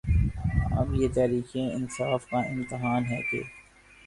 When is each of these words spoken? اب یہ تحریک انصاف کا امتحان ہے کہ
اب 0.79 0.93
یہ 0.95 1.07
تحریک 1.15 1.55
انصاف 1.57 2.25
کا 2.29 2.39
امتحان 2.47 3.05
ہے 3.05 3.21
کہ 3.31 3.41